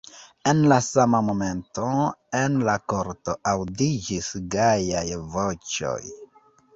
[0.51, 1.89] En la sama momento
[2.39, 5.05] en la korto aŭdiĝis gajaj
[5.37, 5.97] voĉoj.